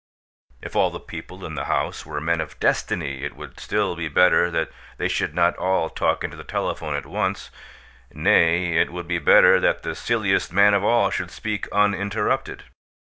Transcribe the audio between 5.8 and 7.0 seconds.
talk into the telephone